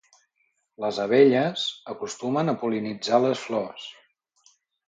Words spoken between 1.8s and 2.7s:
acostumen a